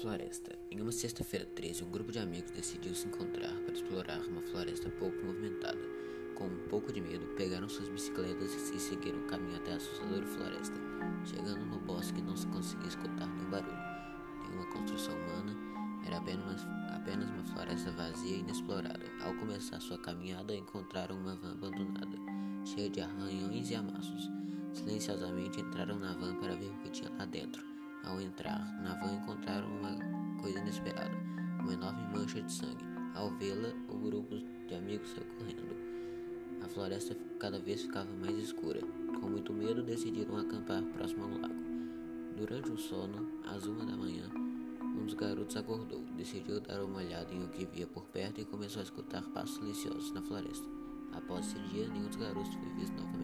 Floresta. 0.00 0.56
Em 0.70 0.80
uma 0.80 0.92
sexta-feira 0.92 1.44
13, 1.44 1.82
um 1.82 1.90
grupo 1.90 2.12
de 2.12 2.20
amigos 2.20 2.52
decidiu 2.52 2.94
se 2.94 3.08
encontrar 3.08 3.52
para 3.64 3.74
explorar 3.74 4.20
uma 4.28 4.40
floresta 4.42 4.88
pouco 4.90 5.16
movimentada. 5.26 5.80
Com 6.36 6.44
um 6.46 6.68
pouco 6.68 6.92
de 6.92 7.00
medo, 7.00 7.26
pegaram 7.36 7.68
suas 7.68 7.88
bicicletas 7.88 8.52
e 8.70 8.78
seguiram 8.78 9.18
o 9.18 9.26
caminho 9.26 9.56
até 9.56 9.72
a 9.72 9.76
assustadora 9.76 10.24
floresta. 10.24 10.76
Chegando 11.24 11.66
no 11.66 11.80
bosque, 11.80 12.22
não 12.22 12.36
se 12.36 12.46
conseguia 12.46 12.86
escutar 12.86 13.26
nenhum 13.26 13.50
barulho, 13.50 13.76
nenhuma 14.44 14.70
construção 14.70 15.14
humana, 15.16 15.56
era 16.06 16.18
apenas 16.18 16.62
uma, 16.62 16.96
apenas 16.96 17.28
uma 17.28 17.44
floresta 17.46 17.90
vazia 17.90 18.36
e 18.36 18.40
inexplorada. 18.40 19.04
Ao 19.20 19.34
começar 19.34 19.80
sua 19.80 19.98
caminhada, 19.98 20.54
encontraram 20.54 21.16
uma 21.16 21.34
van 21.34 21.54
abandonada, 21.54 22.16
cheia 22.64 22.88
de 22.88 23.00
arranhões 23.00 23.68
e 23.68 23.74
amassos. 23.74 24.30
Silenciosamente 24.72 25.60
entraram 25.60 25.98
na 25.98 26.12
van 26.12 26.36
para 26.36 26.54
ver 26.54 26.70
o 26.70 26.78
que 26.84 26.90
tinha 26.90 27.10
lá 27.18 27.24
dentro. 27.24 27.66
Ao 28.04 28.20
entrar 28.20 28.58
na 28.80 28.94
van, 28.94 29.16
encontraram 29.16 29.68
inesperada: 30.78 31.16
uma 31.60 31.72
enorme 31.72 32.02
mancha 32.14 32.40
de 32.40 32.52
sangue. 32.52 32.84
Ao 33.14 33.30
vê-la, 33.30 33.70
o 33.88 33.98
grupo 33.98 34.36
de 34.68 34.74
amigos 34.74 35.10
saiu 35.10 35.26
correndo. 35.38 35.76
A 36.62 36.68
floresta 36.68 37.16
cada 37.38 37.58
vez 37.58 37.82
ficava 37.82 38.10
mais 38.14 38.36
escura. 38.36 38.80
Com 39.20 39.28
muito 39.28 39.52
medo, 39.52 39.82
decidiram 39.82 40.36
acampar 40.36 40.82
próximo 40.84 41.24
ao 41.24 41.30
lago. 41.30 41.68
Durante 42.36 42.70
o 42.70 42.78
sono, 42.78 43.28
às 43.44 43.66
uma 43.66 43.84
da 43.84 43.96
manhã, 43.96 44.30
um 44.80 45.04
dos 45.04 45.14
garotos 45.14 45.56
acordou, 45.56 46.02
decidiu 46.16 46.60
dar 46.60 46.82
uma 46.82 46.98
olhada 46.98 47.32
em 47.34 47.42
o 47.42 47.48
que 47.48 47.66
via 47.66 47.86
por 47.86 48.04
perto 48.04 48.40
e 48.40 48.44
começou 48.44 48.80
a 48.80 48.84
escutar 48.84 49.22
passos 49.30 49.56
silenciosos 49.56 50.12
na 50.12 50.22
floresta. 50.22 50.66
Após 51.12 51.46
esse 51.46 51.58
dia, 51.70 51.88
nenhum 51.88 52.06
dos 52.06 52.16
garotos 52.16 52.54
foi 52.54 52.68
visto 52.74 52.94
novamente. 52.94 53.17